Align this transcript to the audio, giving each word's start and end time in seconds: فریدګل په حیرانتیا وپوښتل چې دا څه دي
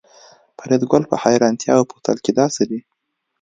فریدګل 0.57 1.03
په 1.11 1.15
حیرانتیا 1.23 1.73
وپوښتل 1.77 2.17
چې 2.25 2.31
دا 2.37 2.45
څه 2.55 2.63
دي 2.69 2.79